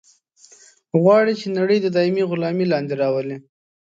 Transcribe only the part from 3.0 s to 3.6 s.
راولي.